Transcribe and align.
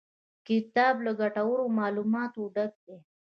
کتاب 0.47 0.95
له 1.05 1.11
ګټورو 1.21 1.65
معلوماتو 1.77 2.41
ډک 2.55 2.73
دی. 2.85 2.97